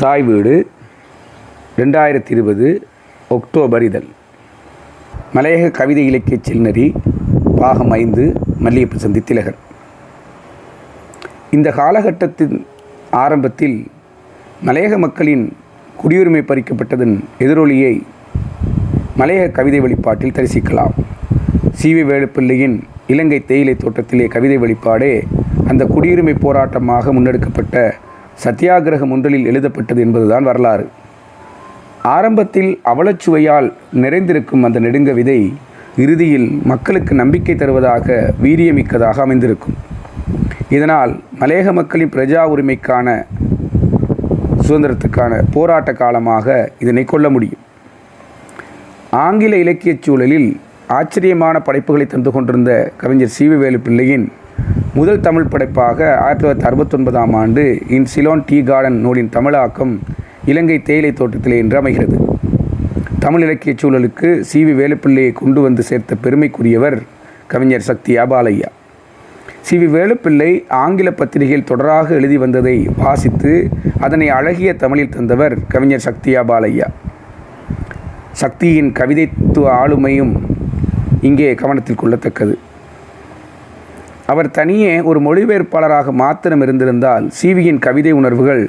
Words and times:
தாய் 0.00 0.22
வீடு 0.22 0.54
ரெண்டாயிரத்தி 1.76 2.30
இருபது 2.34 2.66
ஒக்டோபர் 3.36 3.84
இதழ். 3.86 4.08
மலையக 5.34 5.70
கவிதை 5.78 6.02
இலக்கிய 6.06 6.36
செல்நறி 6.48 6.84
பாகம் 7.60 7.90
ஐந்து 7.90 8.24
மல்லியப்பு 8.64 8.98
சந்தி 9.04 9.20
திலகர் 9.20 9.58
இந்த 11.50 11.70
காலகட்டத்தின் 11.70 12.56
ஆரம்பத்தில் 13.22 13.78
மலையக 14.66 14.98
மக்களின் 14.98 15.46
குடியுரிமை 16.02 16.42
பறிக்கப்பட்டதன் 16.50 17.16
எதிரொலியை 17.38 17.94
மலையக 19.20 19.54
கவிதை 19.58 19.80
வெளிப்பாட்டில் 19.80 20.36
தரிசிக்கலாம். 20.38 20.94
சிவி 21.82 22.04
வேலுப்பிள்ளையின் 22.10 22.76
இலங்கை 23.06 23.44
தேயிலை 23.44 23.74
தோட்டத்திலே 23.74 24.26
கவிதை 24.26 24.58
வெளிப்பாடே 24.58 25.14
அந்த 25.66 25.84
குடியுரிமை 25.84 26.36
போராட்டமாக 26.46 27.12
முன்னெடுக்கப்பட்ட 27.12 27.94
சத்தியாகிரகம் 28.44 29.10
ஒன்றலில் 29.10 29.46
எழுதப்பட்டது 29.46 30.00
என்பதுதான் 30.00 30.42
வரலாறு. 30.42 30.88
ஆரம்பத்தில் 32.02 32.80
அவலச்சுவையால் 32.84 33.72
நிறைந்திருக்கும் 33.92 34.62
அந்த 34.62 34.80
நெடுங்க 34.80 35.12
விதை 35.12 35.54
இறுதியில் 35.96 36.48
மக்களுக்கு 36.64 37.14
நம்பிக்கை 37.14 37.54
தருவதாக 37.54 38.34
வீரியமிக்கதாக 38.42 39.20
அமைந்திருக்கும். 39.26 39.76
இதனால் 40.68 41.20
மலையக 41.40 41.72
மக்களின் 41.72 42.12
பிரஜா 42.16 42.42
உரிமைக்கான 42.54 43.26
சுதந்திரத்துக்கான 44.68 45.42
போராட்ட 45.52 45.92
காலமாக 45.92 46.70
இதனை 46.78 47.04
கொள்ள 47.04 47.30
முடியும். 47.30 47.62
ஆங்கில 49.10 49.56
இலக்கியச் 49.56 50.02
சூழலில் 50.02 50.60
ஆச்சரியமான 50.88 51.60
படைப்புகளை 51.60 52.06
தந்து 52.06 52.30
கொண்டிருந்த 52.30 52.92
கவிஞர் 52.96 53.34
சீவவேலு 53.38 53.78
பிள்ளையின் 53.84 54.32
முதல் 54.96 55.24
தமிழ் 55.24 55.48
படைப்பாக 55.52 55.98
ஆயிரத்தி 56.24 56.42
தொள்ளாயிரத்தி 56.42 56.66
அறுபத்தொன்பதாம் 56.68 57.32
ஆண்டு 57.40 57.62
இன் 57.96 58.06
சிலோன் 58.12 58.42
டீ 58.46 58.58
கார்டன் 58.68 58.96
நூலின் 59.04 59.28
தமிழாக்கம் 59.34 59.92
இலங்கை 60.50 60.76
தேயிலை 60.88 61.10
தோட்டத்திலே 61.12 61.56
என்று 61.62 61.76
அமைகிறது. 61.80 62.16
தமிழ் 63.24 63.42
இலக்கிய 63.46 63.72
சூழலுக்கு 63.82 64.28
சிவி 64.50 64.74
வேலுப்பிள்ளையை 64.80 65.32
கொண்டு 65.40 65.60
வந்து 65.60 65.82
சேர்த்த 65.88 66.16
பெருமைக்குரியவர் 66.24 66.96
கவிஞர் 67.52 67.86
சக்தி 67.88 68.14
ஆபாலையா 68.18 68.70
சிவி 69.70 69.88
வேலுப்பிள்ளை 69.96 70.50
ஆங்கில 70.82 71.10
பத்திரிகையில் 71.20 71.68
தொடராக 71.70 72.08
எழுதி 72.20 72.38
வந்ததை 72.44 72.76
வாசித்து 72.96 73.52
அதனை 74.00 74.28
அழகிய 74.38 74.72
தமிழில் 74.84 75.14
தந்தவர் 75.16 75.56
கவிஞர் 75.74 76.06
சக்தியா 76.08 76.44
பாலையா 76.52 76.88
சக்தியின் 78.42 78.92
கவிதைத்துவ 79.00 79.66
ஆளுமையும் 79.82 80.34
இங்கே 81.20 81.50
கவனத்தில் 81.54 82.02
கொள்ளத்தக்கது. 82.02 82.56
அவர் 84.32 84.48
தனியே 84.50 84.92
ஒரு 85.08 85.18
மொழிபெயர்ப்பாளராக 85.26 86.12
மாத்திரம் 86.22 86.62
இருந்திருந்தால் 86.64 87.24
சிவியின் 87.38 87.82
கவிதை 87.86 88.12
உணர்வுகள் 88.20 88.62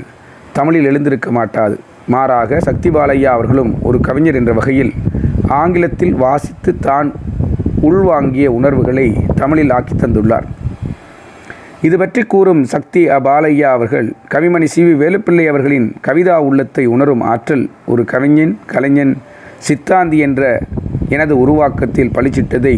தமிழில் 0.58 0.88
எழுந்திருக்க 0.90 1.30
மாட்டாது. 1.38 1.76
மாறாக 2.14 2.60
சக்தி 2.68 2.90
பாலையா 2.90 3.32
அவர்களும் 3.38 3.72
ஒரு 3.88 3.98
கவிஞர் 4.08 4.38
என்ற 4.40 4.52
வகையில் 4.60 4.92
ஆங்கிலத்தில் 5.62 6.14
வாசித்து 6.24 6.72
தான் 6.88 7.10
உள்வாங்கிய 7.88 8.48
உணர்வுகளை 8.58 9.08
தமிழில் 9.42 9.74
ஆக்கி 9.78 9.96
தந்துள்ளார். 9.96 10.48
இது 11.88 11.96
பற்றி 12.02 12.22
கூறும் 12.34 12.62
சக்தி 12.74 13.02
அபாலையா 13.18 13.72
அவர்கள் 13.78 14.08
கவிமணி 14.34 14.68
சி 14.74 14.82
வி 14.88 14.94
வேலுப்பிள்ளை 15.02 15.46
அவர்களின் 15.52 15.88
கவிதா 16.08 16.38
உள்ளத்தை 16.48 16.86
உணரும் 16.96 17.24
ஆற்றல் 17.34 17.66
ஒரு 17.94 18.04
கவிஞன் 18.14 18.54
கலைஞன் 18.74 19.14
சித்தாந்தி 19.68 20.18
என்ற 20.28 20.42
எனது 21.10 21.40
உருவாக்கத்தில் 21.40 22.12
பளிச்சிட்டதை 22.16 22.76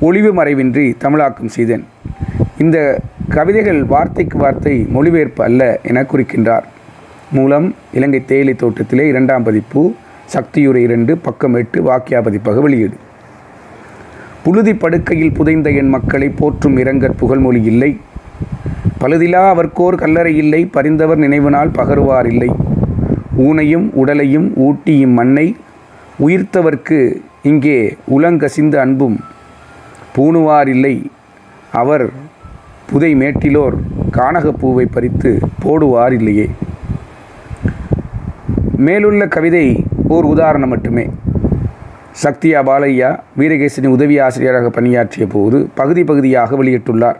ஒளிவு 0.00 0.30
மறைவின்றி 0.34 0.94
தமிழாக்கம் 0.98 1.48
செய்தேன். 1.48 1.84
இந்த 2.58 3.00
கவிதைகள் 3.28 3.84
வார்த்தைக்கு 3.84 4.38
வார்த்தை 4.38 4.86
மொழிபெயர்ப்பு 4.88 5.44
அல்ல 5.44 5.80
என 5.82 6.02
குறிக்கின்றார். 6.02 6.62
மூலம் 7.32 7.74
இலங்கை 7.92 8.24
தேயிலை 8.24 8.54
தோட்டத்திலே 8.54 9.08
இரண்டாம் 9.08 9.42
பதிப்பு 9.42 9.94
சக்தியுரை 10.34 10.76
இரண்டு 10.76 11.18
பக்கம் 11.18 11.54
எட்டு 11.54 11.82
வாக்கியா 11.82 12.22
பதிப்பாக 12.22 12.60
வெளியீடு. 12.60 12.96
புழுதி 14.42 14.74
படுக்கையில் 14.74 15.32
புதைந்த 15.32 15.70
என் 15.70 15.88
மக்களை 15.88 16.28
போற்றும் 16.28 16.76
இரங்கற் 16.76 17.18
புகழ்மொழி 17.18 17.62
இல்லை. 17.62 18.00
பழுதிலா 19.00 19.48
அவர்க்கோர் 19.48 19.94
கல்லறை 19.94 20.36
இல்லை 20.36 20.66
பரிந்தவர் 20.66 21.18
நினைவினால் 21.18 21.74
பகருவார் 21.74 22.26
இல்லை. 22.26 22.50
ஊனையும் 23.38 23.90
உடலையும் 23.92 24.52
ஊட்டியும் 24.56 25.12
மண்ணை 25.12 25.56
உயிர்த்தவர்க்கு 26.26 27.22
இங்கே 27.42 27.96
உலங்கசிந்த 28.18 28.76
அன்பும் 28.76 29.20
பூணுவார் 30.16 30.68
இல்லை 30.68 31.10
அவர் 31.72 32.10
புதை 32.90 33.14
மேட்டிலோர் 33.14 33.76
கானகப்பூவை 34.12 34.86
பறித்து 34.90 35.38
போடுவார் 35.64 36.12
இல்லையே 36.12 36.50
மேலுள்ள 38.76 39.28
கவிதை 39.28 39.84
ஓர் 40.08 40.24
உதாரணம் 40.24 40.68
மட்டுமே. 40.68 41.10
சக்தியா 42.22 42.60
பாலையா 42.68 43.18
வீரகேசனி 43.38 43.86
உதவி 43.86 44.18
ஆசிரியராக 44.18 44.70
பணியாற்றிய 44.70 45.26
போது 45.26 45.68
பகுதி 45.74 46.04
பகுதியாக 46.04 46.62
வெளியிட்டுள்ளார். 46.62 47.18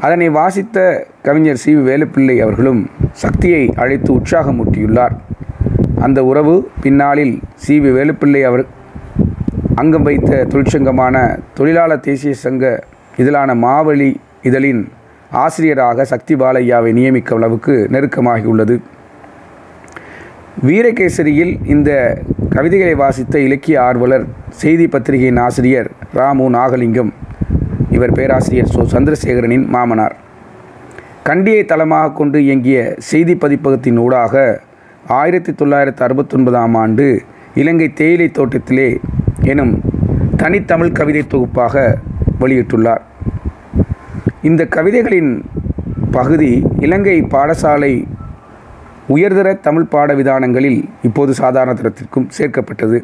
அதனை 0.00 0.28
வாசித்த 0.28 1.06
கவிஞர் 1.22 1.56
சி. 1.56 1.76
வேலுப்பிள்ளை 1.76 2.40
அவர்களும் 2.40 2.90
சக்தியை 3.12 3.72
அழைத்து 3.76 4.18
உற்சாகமூட்டியுள்ளார் 4.18 5.16
அந்த 6.06 6.18
உறவு 6.30 6.54
பின்னாளில் 6.82 7.34
சி 7.62 7.74
வி 7.84 7.90
வேலுப்பிள்ளை 7.96 8.42
அவர் 8.48 8.62
அங்கம் 9.80 10.06
வைத்த 10.08 10.38
தொழிற்சங்கமான 10.52 11.16
தொழிலாளர் 11.56 12.04
தேசிய 12.06 12.34
சங்க 12.44 12.64
இதழான 13.22 13.54
மாவழி 13.64 14.10
இதழின் 14.48 14.82
ஆசிரியராக 15.42 16.04
சக்தி 16.12 16.34
பாலையாவை 16.42 16.90
நியமிக்கும் 16.98 17.38
அளவுக்கு 17.38 17.74
நெருக்கமாகியுள்ளது. 17.94 18.76
வீரகேசரியில் 20.68 21.52
இந்த 21.74 21.90
கவிதைகளை 22.54 22.94
வாசித்த 23.02 23.34
இலக்கிய 23.46 23.76
ஆர்வலர் 23.88 24.24
செய்தி 24.62 24.86
பத்திரிகையின் 24.94 25.42
ஆசிரியர் 25.46 25.90
ராமு 26.20 26.46
நாகலிங்கம் 26.56 27.12
இவர் 27.96 28.16
பேராசிரியர் 28.18 28.72
சோ 28.74 28.82
சந்திரசேகரனின் 28.94 29.66
மாமனார். 29.74 30.16
கண்டியை 31.28 31.62
தளமாக 31.72 32.14
கொண்டு 32.20 32.38
இயங்கிய 32.46 32.78
செய்தி 33.10 33.36
பதிப்பகத்தின் 33.44 34.00
ஊடாக 34.04 34.34
ஆயிரத்தி 35.16 35.52
தொள்ளாயிரத்து 35.54 36.02
அறுபத்தொன்பதாம் 36.06 36.74
ஆண்டு 36.80 37.04
இலங்கை 37.60 37.86
தேயிலை 37.92 38.26
தோட்டத்திலே 38.28 38.88
எனும் 39.52 39.72
தனித்தமிழ் 40.36 40.96
கவிதை 40.98 41.22
தொகுப்பாக 41.26 41.98
வெளியிட்டுள்ளார். 42.40 43.02
இந்த 44.42 44.62
கவிதைகளின் 44.76 45.30
பகுதி 46.10 46.50
இலங்கை 46.78 47.16
பாடசாலை 47.34 47.92
உயர்தர 49.14 49.54
தமிழ் 49.66 49.90
பாட 49.94 50.14
விதானங்களில் 50.14 50.80
இப்போது 51.02 51.34
சாதாரண 51.34 51.72
தரத்திற்கும் 51.80 52.28
சேர்க்கப்பட்டது. 52.38 52.98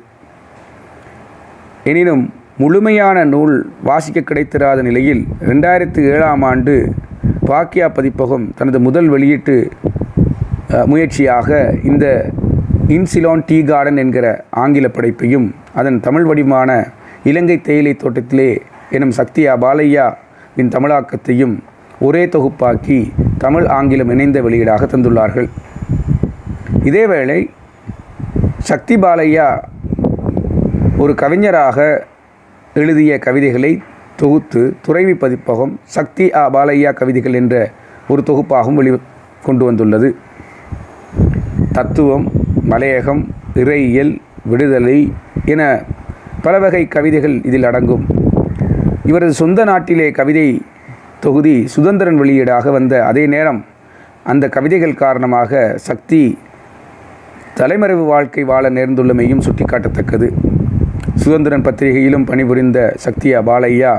எனினும் 1.84 2.24
முழுமையான 2.58 3.24
நூல் 3.24 3.56
வாசிக்க 3.82 4.20
கிடைத்திராத 4.20 4.82
நிலையில் 4.82 5.24
ரெண்டாயிரத்து 5.50 6.00
ஏழாம் 6.12 6.42
ஆண்டு 6.42 6.74
பாக்கியா 7.48 7.88
பதிப்பகம் 7.94 8.46
தனது 8.54 8.80
முதல் 8.80 9.08
வெளியீட்டு 9.08 9.56
முயற்சியாக 10.86 11.78
இந்த 11.82 12.06
இன்சிலான் 12.88 13.44
டீ 13.46 13.62
கார்டன் 13.62 13.96
என்கிற 13.96 14.44
ஆங்கில 14.50 14.86
படைப்பையும் 14.86 15.54
அதன் 15.74 16.00
தமிழ் 16.00 16.22
வடிவமான 16.22 16.70
இலங்கை 17.24 17.60
தேயிலை 17.60 17.94
தோட்டத்திலே 17.94 18.62
எனும் 18.90 19.14
சக்தியா 19.16 19.52
பாலையாவின் 19.64 20.72
தமிழாக்கத்தையும் 20.74 21.54
ஒரே 22.00 22.26
தொகுப்பாக்கி 22.26 23.12
தமிழ் 23.38 23.66
ஆங்கிலம் 23.66 24.10
இணைந்த 24.10 24.42
வெளியீடாக 24.42 24.86
தந்துள்ளார்கள். 24.92 25.48
இதேவேளை 26.88 27.48
சக்தி 28.58 28.96
பாலையா 28.96 29.48
ஒரு 30.98 31.14
கவிஞராக 31.14 32.06
எழுதிய 32.74 33.18
கவிதைகளை 33.18 33.72
தொகுத்து 34.16 34.62
துறைவி 34.82 35.14
பதிப்பகம் 35.14 35.80
சக்தி 35.96 36.34
ஆ 36.34 36.50
பாலையா 36.50 36.92
கவிதைகள் 36.92 37.34
என்ற 37.34 37.70
ஒரு 38.08 38.22
தொகுப்பாகவும் 38.26 38.78
வெளி 38.80 38.92
கொண்டு 39.44 39.64
வந்துள்ளது. 39.64 40.16
தத்துவம் 41.76 42.26
மலையகம் 42.70 43.22
இறையியல் 43.54 44.12
விடுதலை 44.44 45.12
என 45.44 45.62
பல 46.42 46.58
வகை 46.58 46.82
கவிதைகள் 46.86 47.34
இதில் 47.44 47.64
அடங்கும். 47.64 48.04
இவரது 49.04 49.32
சொந்த 49.32 49.64
நாட்டிலே 49.64 50.10
கவிதை 50.10 50.62
தொகுதி 51.20 51.54
சுதந்திரன் 51.66 52.20
வெளியீடாக 52.20 52.70
வந்த 52.70 53.04
அதே 53.06 53.26
நேரம் 53.26 53.64
அந்த 54.24 54.48
கவிதைகள் 54.48 54.94
காரணமாக 54.94 55.72
சக்தி 55.76 56.38
தலைமறைவு 57.54 58.04
வாழ்க்கை 58.04 58.44
வாழ 58.44 58.70
நேர்ந்துள்ளமையும் 58.70 59.44
சுட்டிக்காட்டத்தக்கது. 59.46 60.28
சுதந்திரன் 61.14 61.62
பத்திரிகையிலும் 61.62 62.26
பணிபுரிந்த 62.26 62.96
சக்தியா 63.04 63.40
பாலையா 63.50 63.94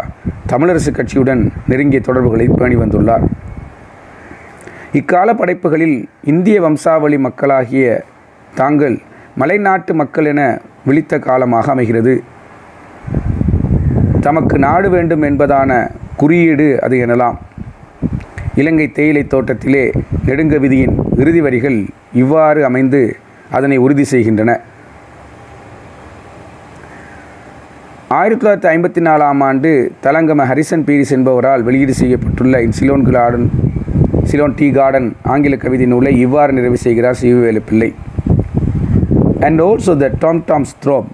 தமிழரசு 0.51 0.93
கட்சியுடன் 0.93 1.43
நெருங்கிய 1.67 2.01
தொடர்புகளை 2.01 2.47
பேணி 2.55 2.75
வந்துள்ளார். 2.75 3.25
இக்கால 4.99 5.29
படைப்புகளில் 5.39 5.95
இந்திய 6.31 6.57
வம்சாவளி 6.65 7.17
மக்களாகிய 7.25 7.85
தாங்கள் 8.59 8.95
மலைநாட்டு 9.41 9.93
மக்கள் 10.01 10.27
என 10.31 10.41
விழித்த 10.87 11.19
காலமாக 11.25 11.71
அமைகிறது. 11.73 12.13
தமக்கு 14.25 14.57
நாடு 14.65 14.89
வேண்டும் 14.95 15.25
என்பதான 15.29 15.71
குறியீடு 16.21 16.67
அது 16.85 16.95
எனலாம். 17.05 17.37
இலங்கை 18.61 18.87
தேயிலை 18.99 19.23
தோட்டத்திலே 19.33 19.83
நெடுங்க 20.27 20.57
விதியின் 20.65 20.95
இறுதி 21.21 21.41
வரிகள் 21.47 21.79
இவ்வாறு 22.21 22.63
அமைந்து 22.69 23.01
அதனை 23.57 23.77
உறுதி 23.85 24.07
செய்கின்றன. 24.13 24.51
ஆயிரத்தி 28.17 28.41
தொள்ளாயிரத்தி 28.41 28.71
ஐம்பத்தி 28.75 29.01
நாலாம் 29.09 29.41
ஆண்டு 29.49 29.71
தலங்கம 30.07 30.45
ஹரிசன் 30.51 30.87
பீரிஸ் 30.89 31.15
என்பவரால் 31.17 31.65
வெளியீடு 31.69 31.93
செய்யப்பட்டுள்ள 32.01 32.61
இன் 32.65 32.77
Ceylon 34.34 34.34
garden 34.34 34.34
Ceylon 34.34 34.54
tea 34.58 34.66
garden 34.76 35.08
ஆங்கில 35.32 35.56
கவிதை 35.64 35.86
நூலை 35.92 36.12
இவ்வாறு 36.24 36.52
நிறைவு 36.58 36.78
செய்கிறார் 36.84 37.18
Sivavelu 37.20 37.62
Pillai 37.68 37.90
and 39.46 39.60
also 39.66 39.92
the 40.02 40.08
tom 40.24 40.40
toms 40.50 40.74
throb 40.84 41.10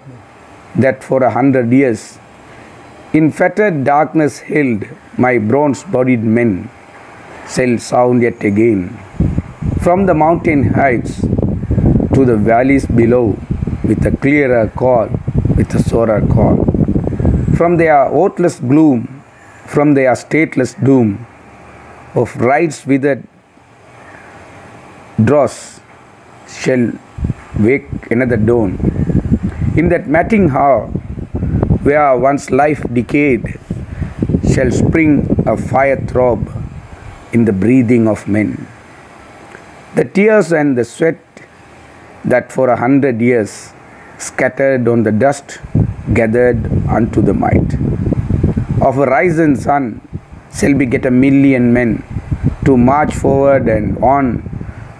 that 0.85 1.03
for 1.07 1.25
a 1.29 1.33
hundred 1.39 1.75
years 1.81 2.07
in 3.21 3.31
fetter 3.39 3.75
darkness 3.91 4.39
held 4.53 4.87
my 5.27 5.35
bronze 5.53 5.83
bodied 5.95 6.27
men 6.39 6.57
shall 7.49 7.79
sound 7.79 8.23
yet 8.23 8.43
again 8.43 8.81
from 9.79 10.07
the 10.07 10.15
mountain 10.15 10.63
heights 10.75 11.13
to 12.15 12.25
the 12.25 12.37
valleys 12.37 12.87
below 12.87 13.27
with 13.85 14.05
a 14.05 14.17
clearer 14.17 14.69
call, 14.69 15.09
with 15.57 15.73
a 15.75 15.79
sorer 15.81 16.21
call. 16.27 16.57
From 17.55 17.77
their 17.77 18.01
oatless 18.23 18.59
gloom, 18.59 19.23
from 19.67 19.95
their 19.95 20.15
stateless 20.15 20.73
doom, 20.85 21.09
of 22.14 22.36
rights 22.38 22.86
withered 22.86 23.24
dross 25.24 25.80
shall 26.48 26.92
wake 27.60 27.88
another 28.12 28.38
dawn. 28.38 28.78
In 29.78 29.90
that 29.90 30.08
matting 30.08 30.50
hour, 30.50 30.88
where 31.88 32.18
once 32.18 32.52
life 32.52 32.84
decayed, 32.94 33.60
shall 34.54 34.72
spring 34.72 35.14
a 35.46 35.56
fire 35.56 35.96
throb 36.08 36.52
in 37.32 37.46
the 37.46 37.54
breathing 37.54 38.08
of 38.08 38.28
men. 38.28 38.68
The 39.96 40.06
tears 40.06 40.52
and 40.52 40.78
the 40.78 40.84
sweat 40.84 41.20
that 42.26 42.52
for 42.52 42.70
a 42.70 42.76
hundred 42.76 43.22
years 43.22 43.72
scattered 44.18 44.88
on 44.88 45.04
the 45.04 45.12
dust 45.12 45.60
gathered 46.14 46.66
unto 46.88 47.22
the 47.22 47.34
might 47.34 47.74
of 48.82 48.98
a 48.98 49.06
rising 49.06 49.56
sun 49.56 50.02
shall 50.60 50.74
beget 50.74 51.06
a 51.06 51.10
million 51.10 51.76
men 51.76 52.00
to 52.64 52.74
march 52.74 53.12
forward 53.24 53.76
and 53.76 53.98
on 54.02 54.44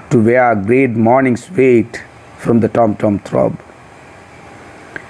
to 0.10 0.20
where 0.20 0.56
great 0.66 0.96
mornings 0.96 1.44
wait 1.56 1.94
from 2.46 2.62
the 2.62 2.68
tom 2.74 2.94
tom 3.04 3.18
throb. 3.32 3.52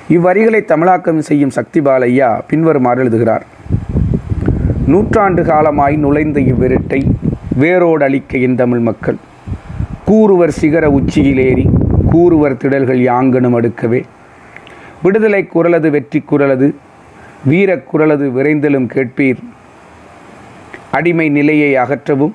இவ்வரிகளை 0.10 0.66
தமிழாக்கம் 0.66 1.22
செய்யும் 1.22 1.50
சக்தி 1.50 1.80
பாலையா 1.80 2.42
பின்வருமாறு 2.48 3.02
எழுதுகிறார். 3.02 3.46
நூற்றாண்டு 4.88 5.44
காலமாய் 5.44 5.96
நுழைந்த 5.96 6.40
இவ்விரட்டை 6.40 7.06
வேரோடு 7.56 8.04
அளிக்க 8.04 8.38
என் 8.38 8.56
தமிழ் 8.56 8.80
மக்கள். 8.80 9.16
கூறுவர் 10.06 10.52
சிகர 10.52 10.90
உச்சியிலேறி 10.90 11.70
கூறுவர் 12.12 12.58
திடல்கள் 12.58 13.00
யாங்கனும் 13.00 13.56
அடுக்கவே. 13.56 14.04
விடுதலை 15.04 15.50
குரலது 15.56 15.90
வெற்றி 15.90 16.24
குரலது 16.32 16.74
வீரக் 17.44 17.96
குரலது 17.96 18.32
விரைந்தலும் 18.32 18.88
கேட்பீர். 18.88 19.38
அடிமை 20.92 21.30
நிலையை 21.30 21.76
அகற்றவும் 21.76 22.34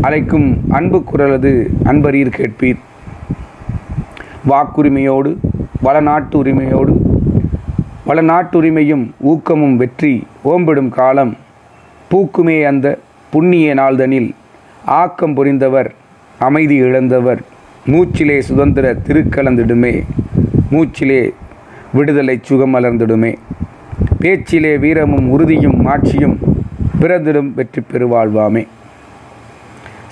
அழைக்கும் 0.00 0.60
அன்பு 0.70 1.04
குரலது 1.10 1.50
அன்பரீர் 1.84 2.30
கேட்பீர். 2.36 2.78
வாக்குரிமையோடு 4.50 5.30
வளநாட்டு 5.82 6.36
உரிமையோடு 6.36 6.94
வளநாட்டுரிமையும் 8.06 9.04
ஊக்கமும் 9.18 9.76
வெற்றி 9.76 10.26
ஓம்பிடும் 10.44 10.88
காலம். 10.88 11.36
பூக்குமே 12.10 12.58
அந்த 12.64 12.98
புண்ணிய 13.30 13.74
நாள்தனில் 13.74 14.30
ஆக்கம் 14.84 15.34
புரிந்தவர் 15.34 15.90
அமைதி 16.38 16.74
இழந்தவர். 16.74 17.40
மூச்சிலே 17.86 18.38
சுதந்திர 18.38 18.96
திருக்கலந்திடுமே 19.06 19.94
மூச்சிலே 20.72 21.30
விடுதலை 21.92 22.38
சுகம் 22.42 22.74
மலர்ந்திடுமே. 22.74 23.34
பேச்சிலே 24.18 24.78
வீரமும் 24.78 25.28
உறுதியும் 25.30 25.80
மாட்சியும் 25.80 26.38
பிறந்திடும் 27.00 27.54
வெற்றி 27.54 27.82
பெறுவாழ்வாமே. 27.82 28.66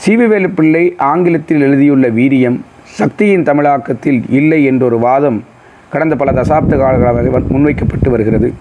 சிவவேலு 0.07 0.49
பிள்ளை 0.55 0.95
ஆங்கிலத்தில் 0.97 1.61
எழுதியுள்ள 1.61 2.09
வீரியம் 2.09 2.59
சக்தியின் 2.99 3.43
தமிழாக்கத்தில் 3.43 4.21
இல்லை 4.29 4.65
என்றொரு 4.65 4.99
வாதம் 4.99 5.45
கடந்த 5.91 6.17
பல 6.17 6.33
தசாப்த 6.33 6.75
காலங்களாக 6.79 7.43
முன்வைக்கப்பட்டு 7.49 8.11
வருகிறது. 8.11 8.55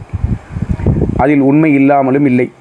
அதில் 1.18 1.40
உண்மை 1.40 1.74
இல்லாமலும் 1.74 2.26
இல்லை. 2.26 2.52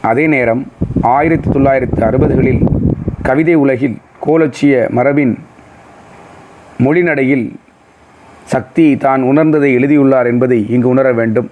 அதே 0.00 0.26
நேரம் 0.26 0.62
ஆயிரத்தி 1.00 1.50
தொள்ளாயிரத்தி 1.50 2.00
அறுபதுகளில் 2.08 2.62
கவிதை 3.22 3.54
உலகில் 3.54 3.96
கோலச்சிய 4.26 4.90
மரபின் 4.90 5.34
மொழிநடையில் 6.84 7.52
சக்தி 8.44 8.96
தான் 8.96 9.22
உணர்ந்ததை 9.22 9.72
எழுதியுள்ளார் 9.78 10.26
என்பதை 10.26 10.66
இங்கு 10.70 10.88
உணர 10.88 11.12
வேண்டும் 11.12 11.50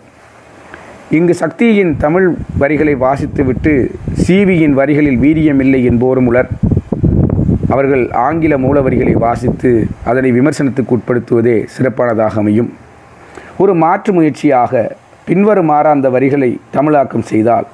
இங்கு 1.13 1.35
சக்தியின் 1.35 1.97
தமிழ் 1.97 2.35
வரிகளை 2.59 2.95
வாசித்துவிட்டு 2.95 3.95
சிவியின் 4.27 4.71
வரிகளில் 4.71 5.19
வீரியமில்லை 5.19 5.81
என்போரும் 5.85 6.27
உலர். 6.27 6.49
அவர்கள் 7.69 8.11
ஆங்கில 8.11 8.59
மூல 8.59 8.81
வரிகளை 8.81 9.13
வாசித்து 9.13 9.87
அதனை 10.05 10.33
விமர்சனத்துக்கு 10.33 10.97
உட்படுத்துவதே 10.97 11.67
சிறப்பானதாக 11.67 12.39
அமையும். 12.41 12.73
ஒரு 13.57 13.75
மாற்று 13.75 14.13
முயற்சியாக 14.13 14.97
பின்வருமாறு 15.25 15.89
அந்த 15.89 16.11
வரிகளை 16.11 16.61
தமிழாக்கம் 16.71 17.23
செய்தால் 17.23 17.67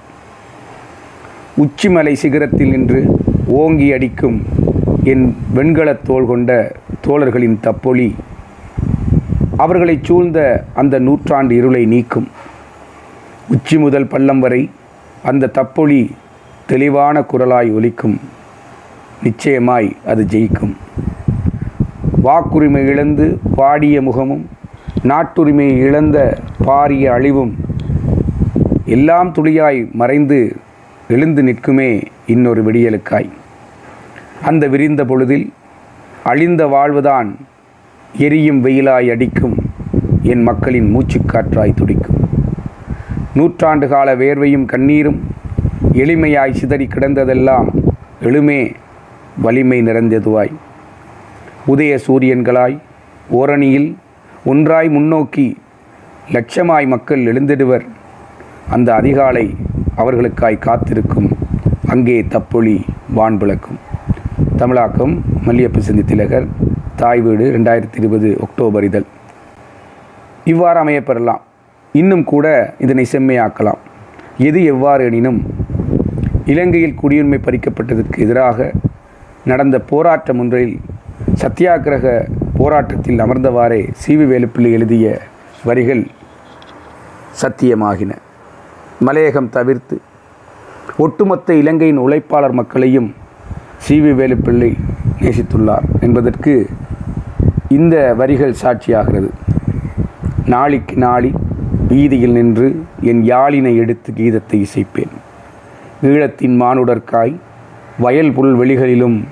உச்சிமலை 1.57 2.17
சிகரத்தில் 2.23 2.71
நின்று 2.71 3.17
ஓங்கி 3.47 3.93
அடிக்கும் 3.93 4.43
என் 5.05 5.37
வெண்கலத் 5.57 6.05
தோல் 6.05 6.27
கொண்ட 6.27 6.73
தோழர்களின் 7.07 7.59
தப்பொலி 7.63 8.15
அவர்களைச் 9.57 10.05
சூழ்ந்த 10.05 10.65
அந்த 10.75 10.99
நூற்றாண்டு 10.99 11.55
இருளை 11.55 11.87
நீக்கும். 11.87 12.29
உச்சி 13.51 13.79
முதல் 13.79 14.07
பள்ளம் 14.07 14.41
வரை 14.41 14.71
அந்த 15.23 15.51
தப்பொலி 15.55 16.11
தெளிவான 16.67 17.21
குரலாய் 17.21 17.73
ஒலிக்கும். 17.73 18.21
நிச்சயமாய் 19.23 19.97
அது 20.07 20.27
ஜெயிக்கும். 20.31 20.75
வாக்குரிமை 22.25 22.87
இழந்து 22.87 23.41
பாடிய 23.55 24.03
முகமும் 24.03 24.49
நாட்டுரிமை 25.03 25.79
இழந்த 25.79 26.39
பாரிய 26.67 27.05
அழிவும் 27.07 27.57
எல்லாம் 28.85 29.33
துளியாய் 29.33 29.93
மறைந்து 29.93 30.57
எழுந்து 31.09 31.43
நிற்குமே 31.43 32.03
இன்னொரு 32.27 32.65
விடியலுக்காய். 32.65 33.31
அந்த 34.43 34.67
விரிந்த 34.67 35.05
பொழுதில் 35.05 35.53
அழிந்த 36.23 36.67
வாழ்வுதான் 36.67 37.37
எரியும் 38.19 38.65
வெயிலாய் 38.65 39.11
அடிக்கும் 39.11 39.57
என் 40.23 40.43
மக்களின் 40.43 40.97
மூச்சுக்காற்றாய் 40.97 41.75
துடிக்கும். 41.75 42.08
நூற்றாண்டு 43.39 43.87
கால 43.93 44.09
வேர்வையும் 44.21 44.67
கண்ணீரும் 44.73 45.19
எளிமையாய் 46.03 46.57
சிதறி 46.59 46.87
கிடந்ததெல்லாம் 46.93 47.69
எழுமே 48.29 48.61
வலிமை 49.45 49.79
நிறைந்ததுவாய். 49.89 50.53
உதய 51.73 51.95
சூரியன்களாய் 52.07 52.77
ஓரணியில் 53.39 53.89
ஒன்றாய் 54.53 54.89
முன்னோக்கி 54.97 55.47
லட்சமாய் 56.37 56.87
மக்கள் 56.93 57.23
எழுந்திடுவர். 57.33 57.85
அந்த 58.77 58.89
அதிகாலை 59.01 59.45
அவர்களுக்காய் 60.03 60.65
காத்திருக்கும். 60.67 61.29
அங்கே 61.95 62.17
தப்பொழி 62.35 62.77
வான் 63.19 63.39
விளக்கும் 63.43 63.79
தமிழாக்கம் 64.63 65.15
மல்லியப்பு 65.47 65.83
சிந்தி 65.89 66.05
திலகர் 66.13 66.47
தாய் 67.03 67.23
வீடு 67.27 67.45
ரெண்டாயிரத்தி 67.57 68.01
இருபது 68.03 68.31
அக்டோபர் 68.47 68.87
இதழ். 68.89 69.07
இவ்வாறு 70.53 70.81
அமையப்பெறலாம் 70.85 71.43
இன்னும் 71.93 72.25
கூட 72.25 72.75
இதனை 72.79 73.07
செம்மையாக்கலாம். 73.13 73.79
எது 74.39 74.65
எவ்வாறு 74.65 75.05
எனினும் 75.05 75.47
இலங்கையில் 76.45 76.99
குடியுரிமை 77.03 77.39
பறிக்கப்பட்டதற்கு 77.39 78.19
எதிராக 78.19 78.73
நடந்த 79.45 79.81
போராட்டம் 79.81 80.39
ஒன்றில் 80.39 80.81
சத்தியாகிரக 81.41 82.29
போராட்டத்தில் 82.57 83.19
அமர்ந்தவாறே 83.19 83.81
சிவி 84.07 84.27
வேலுப்பிள்ளை 84.33 84.73
எழுதிய 84.73 85.21
வரிகள் 85.65 86.07
சத்தியமாகின. 87.43 88.11
மலையகம் 89.07 89.49
தவிர்த்து 89.49 90.01
ஒட்டுமொத்த 90.99 91.55
இலங்கையின் 91.55 91.99
உழைப்பாளர் 91.99 92.53
மக்களையும் 92.53 93.15
சிவி 93.89 94.13
வேலுப்பிள்ளை 94.21 94.77
நேசித்துள்ளார் 95.21 95.87
என்பதற்கு 96.01 96.69
இந்த 97.69 98.15
வரிகள் 98.15 98.55
சாட்சியாகிறது. 98.63 99.29
நாளிக்கு 100.47 100.97
நாளி 100.97 101.35
வீதியில் 101.89 102.33
நின்று 102.33 102.85
என் 103.01 103.25
யாழினை 103.25 103.77
எடுத்து 103.77 104.13
கீதத்தை 104.13 104.67
இசைப்பேன். 104.67 105.13
ஈழத்தின் 106.03 106.57
மானுடற்காய் 106.63 107.35
வயல் 107.99 108.31
புல்வெளிகளிலும் 108.31 109.25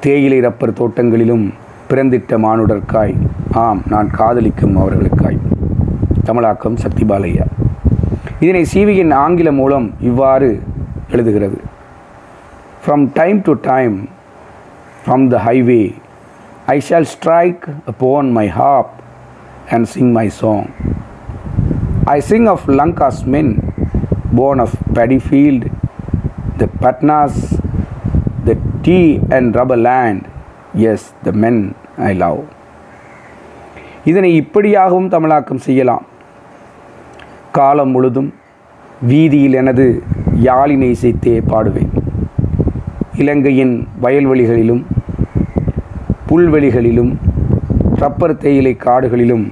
தேயிலை 0.00 0.40
ரப்பர் 0.40 0.72
தோட்டங்களிலும் 0.72 1.52
பிறந்திட்ட 1.88 2.38
மானுடற்காய் 2.38 3.14
ஆம் 3.52 3.82
நான் 3.88 4.10
காதலிக்கும் 4.10 4.76
அவர்களுக்காய். 4.76 5.38
தமிழாக்கம் 6.24 6.76
சக்திபாலையா. 6.76 7.46
இதனை 8.40 8.66
சிவியின் 8.74 9.14
ஆங்கில 9.14 9.52
மூலம் 9.52 9.94
இவ்வாறு 10.00 10.62
எழுதுகிறது. 11.10 11.58
From 12.84 13.10
time 13.14 13.42
to 13.42 13.52
time 13.60 14.08
from 15.04 15.28
the 15.28 15.40
highway 15.46 15.94
I 16.66 16.80
shall 16.88 17.02
strike 17.02 17.64
upon 17.86 18.30
my 18.30 18.48
harp 18.48 18.90
and 19.70 19.84
sing 19.84 20.10
my 20.10 20.28
song 20.28 20.66
I 22.06 22.20
sing 22.20 22.46
of 22.48 22.60
Lanka's 22.68 23.24
men, 23.24 23.46
born 24.32 24.58
of 24.60 24.70
paddy 24.92 25.18
field, 25.18 25.62
the 26.58 26.66
Patnas, 26.82 27.36
the 28.46 28.56
tea 28.82 29.20
and 29.30 29.54
rubber 29.54 29.76
land, 29.76 30.20
yes, 30.74 31.14
the 31.24 31.32
men 31.32 31.74
I 31.98 32.12
love. 32.12 32.42
இதனை 34.04 34.30
இப்படியாகவும் 34.40 35.08
தமிழாக்கம் 35.08 35.62
செய்யலாம். 35.66 36.06
காலம் 37.52 37.90
முழுதும் 37.90 38.34
வீதியில் 39.02 39.52
எனது 39.52 40.02
யாழினை 40.42 40.90
இசைத்தே 40.96 41.40
பாடுவேன். 41.40 41.92
இலங்கையின் 43.14 43.88
வயல்வெளிகளிலும் 44.02 44.84
புல்வெளிகளிலும் 46.28 47.14
ரப்பர் 47.94 48.36
தேயிலை 48.36 48.74
காடுகளிலும் 48.74 49.46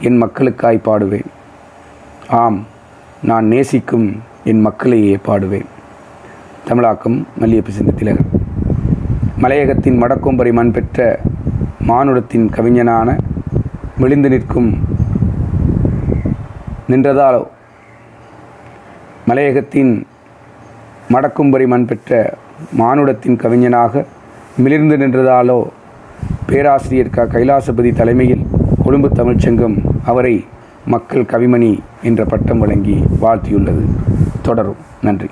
என் 0.00 0.16
மக்களுக்காய் 0.16 0.84
பாடுவேன். 0.84 1.34
ஆம் 2.28 2.66
நான் 3.22 3.46
நேசிக்கும் 3.46 4.22
என் 4.44 4.60
மக்களையே 4.60 5.18
பாடுவேன். 5.26 5.64
தமிழாக்கம் 6.64 7.26
மல்லியப்பு 7.40 7.68
திலகன். 7.96 8.26
மலையகத்தின் 9.36 10.02
மடக்கொம்பரை 10.02 10.52
மண் 10.52 10.70
பெற்ற 10.70 11.20
மானுடத்தின் 11.78 12.48
கவிஞனான 12.48 13.18
விழுந்து 13.98 14.28
நிற்கும் 14.28 14.78
நின்றதாலோ? 16.88 17.46
மலையகத்தின் 19.26 20.06
மடக்கும்பரி 21.12 21.66
மண் 21.66 21.86
பெற்ற 21.86 22.34
மானுடத்தின் 22.72 23.36
கவிஞனாக 23.36 24.04
மிளிர்ந்து 24.56 24.96
நின்றதாலோ? 24.96 25.68
பேராசிரியர் 26.46 27.10
க. 27.10 27.26
கைலாசபதி 27.26 27.92
தலைமையில் 27.92 28.46
கொழும்பு 28.84 29.08
தமிழ்ச்சங்கம் 29.08 29.80
அவரை 30.04 30.44
மக்கள் 30.86 31.22
கவிமணி 31.22 31.78
என்ற 32.02 32.24
பட்டம் 32.24 32.58
வழங்கி 32.58 33.04
வாழ்த்தியுள்ளது. 33.20 33.84
தொடரும். 34.42 34.76
நன்றி. 35.02 35.26